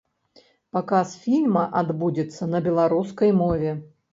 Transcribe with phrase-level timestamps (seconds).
[0.77, 3.71] Паказ фільма адбудзецца на беларускай мове.